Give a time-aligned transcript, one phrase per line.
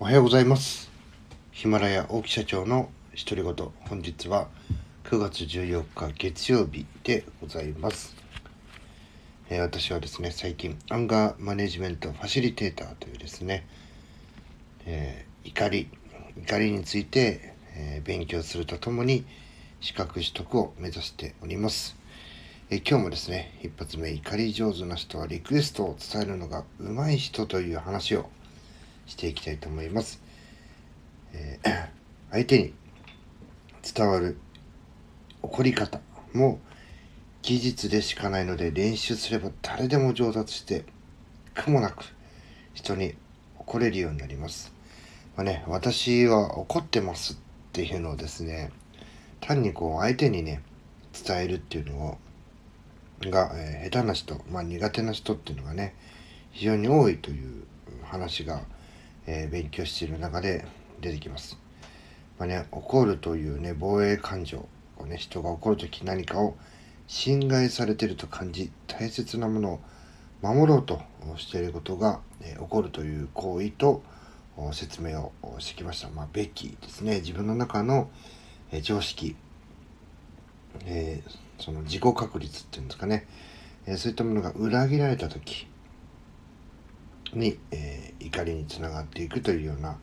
[0.00, 0.90] おはようございます。
[1.52, 3.54] ヒマラヤ大木社長の独り言。
[3.88, 4.48] 本日は
[5.04, 8.16] 9月14日月曜日でございます、
[9.50, 13.64] えー、私はですね最近アンガーマネジメントファシリテーターというですね、
[14.84, 15.88] えー、怒り
[16.38, 19.24] 怒りについて、えー、勉強するとともに
[19.80, 21.94] 資格取得を目指しております。
[22.68, 28.28] え今日もですね一発目怒り上手な人はリクエストを伝えるのが上手い人という話を
[29.06, 30.20] していきたいと思います。
[31.32, 31.88] えー、
[32.30, 32.74] 相手に
[33.82, 34.38] 伝わる
[35.42, 36.00] 怒り方
[36.32, 36.58] も
[37.42, 40.84] 技術でしかないので練習すれば誰でも上達して
[41.54, 42.04] 苦もなく
[42.72, 43.14] 人に
[43.58, 44.72] 怒れるようになります。
[45.36, 47.36] まあね、私は怒ってますっ
[47.72, 48.70] ていうのをですね
[49.40, 50.62] 単にこう相手にね
[51.12, 52.18] 伝えるっていうのを
[53.30, 55.94] が、えー、下手な人、まあ、苦手な人っていうのがね
[56.52, 57.64] 非常に多いという
[58.04, 58.62] 話が
[59.26, 60.64] えー、勉強している中で
[61.00, 61.58] 出てきます。
[62.38, 64.66] まあね、怒るというね、防衛感情
[64.98, 66.56] をね、人が怒るとき何かを
[67.06, 69.80] 侵害されていると感じ、大切なものを
[70.42, 71.00] 守ろうと
[71.36, 74.02] していることが、えー、怒るという行為と
[74.72, 76.08] 説明をしてきました。
[76.10, 77.20] まあ、べきですね。
[77.20, 78.10] 自分の中の、
[78.72, 79.36] えー、常識、
[80.86, 83.26] えー、その自己確率っていうんですかね、
[83.86, 85.66] えそういったものが裏切られた時
[87.38, 89.96] に、えー、怒りにつながっていくというような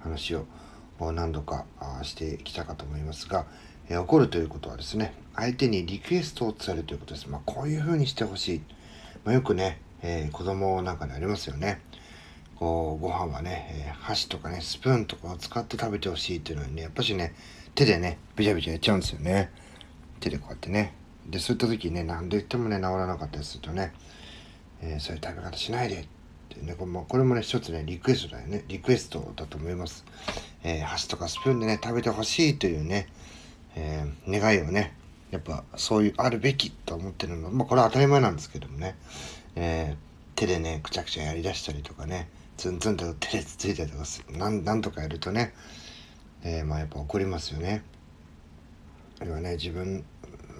[0.00, 0.46] 話を
[1.00, 1.64] 何度か
[2.02, 3.46] してきたかと思いますが、
[3.88, 7.28] えー、怒るということはですね相手にリクエストを伝えるということです。
[7.28, 8.60] まあ、こういうふうにしてほしい、
[9.24, 11.80] まあ、よくね、えー、子供なんかでありますよね。
[12.56, 17.34] こうご飯はね、えー、箸とかねスプーンとかを使って食べてほしいっていうのにねやっぱしね
[17.76, 19.52] 手でねビチャビチャやっちゃうんですよね
[20.18, 20.92] 手でこうやってね
[21.28, 23.92] でそういった時にね何で言ってもね治らなかったりするとね、
[24.80, 26.06] えー、そういう食べ方しないで
[26.54, 28.64] ってね、これもこれもね、一つね、リクエストだよね。
[28.68, 30.04] リクエストだと思います。
[30.64, 33.08] えー、箸とかスプーンでね、食べてほしいというね、
[33.76, 34.94] えー、願いをね、
[35.30, 37.50] やっぱそういうあるべきと思ってるの。
[37.50, 38.96] まあこれは当たり前なんですけどもね、
[39.56, 39.96] えー、
[40.34, 44.36] 手でね、くちゃくちゃやりだしたりとかね、ツンツンと手でつついたりとかする。
[44.36, 45.52] なん、なんとかやるとね、
[46.42, 47.82] えー、まあやっぱ怒りますよね。
[49.20, 50.04] あるいはね、自分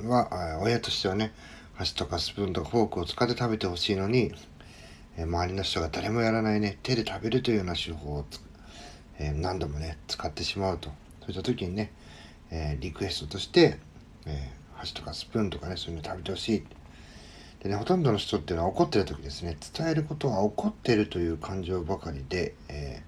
[0.04, 1.32] は、親としてはね、
[1.74, 4.34] 箸とかスプーンとかフォークを使って食べてほしいのに、
[5.18, 8.24] え周りの人が誰もやらないね手で食べるというような手法を、
[9.18, 10.90] え何度もね使ってしまうと。
[11.20, 11.92] そういった時にね、
[12.50, 13.78] えリクエストとして、
[14.26, 16.64] え箸とかスプーンとかねそういうの食べてほしい。
[17.64, 19.56] でねほとんどの人っていうのは怒ってる時ですね。
[19.74, 23.02] 伝えることは怒っているという感情ばかりで、え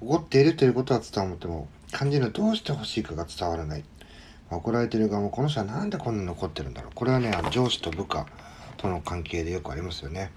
[0.00, 3.84] ー、怒っているということは伝わっても感じるどうしてほしいかが伝わらない、
[4.50, 6.92] 怒られてる側もこの人は何でこんなに怒ってるんだろう。
[6.94, 8.26] これはね上司と部下
[8.78, 10.30] との関係でよくありますよね。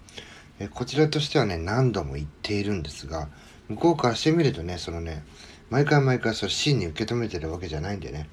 [0.60, 3.28] えこちらとしてはね、何度も言っているんですが、
[3.68, 5.24] 向こうからしてみるとね、そのね、
[5.70, 8.30] 毎回毎回それ真に受け止めてるわけじゃないんでね、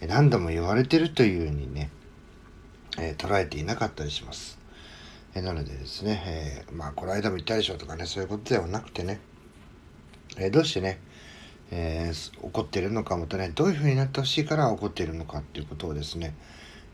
[0.00, 1.90] え何度も言われてるというふうにね、
[2.98, 4.58] え、捉えていなかったりします。
[5.34, 9.20] えなのでですね、えー、まあ、この間も言ったでしょとかね、そういうことではなくてね、
[10.36, 11.00] えどうしてね、
[11.70, 12.12] え
[12.42, 16.34] 怒ってるのかもとね、どういうふうになってほしいから怒っているのかっていうことをですね、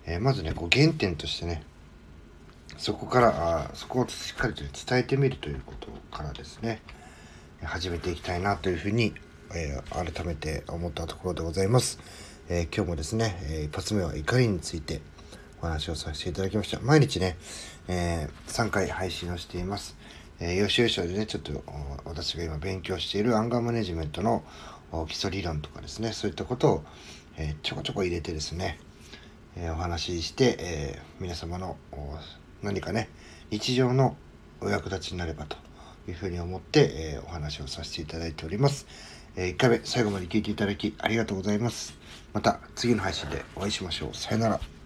[0.06, 1.64] えまずね、こう原点としてね、
[2.76, 6.82] そこからあそこをしっかりと伝えてみるということからですね。
[7.62, 9.14] 始めていきたいなというふうに、
[9.54, 11.98] えー、改めて思ったところでございます、
[12.48, 15.00] えー、今日もですね、えー、一発目は怒りについて
[15.60, 16.78] お話をさせていただきました。
[16.80, 17.36] 毎日ね、
[17.88, 19.96] え3回配信をしています。
[20.38, 21.64] えー、よしよしでね、ちょっと
[22.04, 24.44] 私が今勉強しているアンガーマネジメントの
[25.08, 26.84] 基礎理論とかですね、そういったことを、
[27.36, 28.78] え、ちょこちょこ入れてですね、
[29.56, 31.76] え、お話しして、え皆様の
[32.62, 33.08] 何かね
[33.50, 34.16] 日常の
[34.60, 35.56] お役立ちになればと
[36.08, 38.86] いうふうに思って、えー、お話をさせていただいております。
[39.36, 41.94] えー、1回目最後まで聞いていただきありがとうございます。
[42.32, 44.16] また次の配信でお会いしましょう。
[44.16, 44.77] さよなら。